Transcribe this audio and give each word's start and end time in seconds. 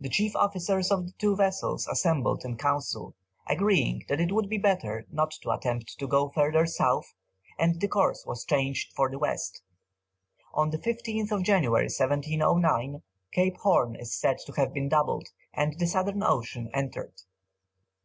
The 0.00 0.08
chief 0.08 0.34
officers 0.34 0.90
of 0.90 1.06
the 1.06 1.12
two 1.12 1.36
vessels 1.36 1.86
assembled 1.86 2.44
in 2.44 2.56
council, 2.56 3.14
agreed 3.46 4.04
that 4.08 4.20
it 4.20 4.32
would 4.32 4.48
be 4.48 4.58
better 4.58 5.06
not 5.12 5.30
to 5.42 5.52
attempt 5.52 5.96
to 6.00 6.08
go 6.08 6.30
further 6.30 6.66
south, 6.66 7.14
and 7.56 7.80
the 7.80 7.86
course 7.86 8.24
was 8.26 8.44
changed 8.44 8.92
for 8.96 9.08
the 9.08 9.18
west. 9.20 9.62
On 10.54 10.70
the 10.70 10.78
15th 10.78 11.40
January, 11.44 11.84
1709, 11.86 13.02
Cape 13.32 13.56
Horn 13.58 13.94
is 13.94 14.12
said 14.18 14.38
to 14.44 14.52
have 14.54 14.72
been 14.74 14.88
doubled, 14.88 15.28
and 15.52 15.78
the 15.78 15.86
southern 15.86 16.24
ocean 16.24 16.68
entered. 16.74 17.14